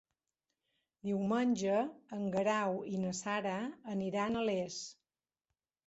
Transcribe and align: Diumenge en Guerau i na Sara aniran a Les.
Diumenge 1.09 1.77
en 2.19 2.25
Guerau 2.37 2.81
i 2.95 3.05
na 3.05 3.15
Sara 3.21 3.55
aniran 3.97 4.37
a 4.45 4.49
Les. 4.53 4.85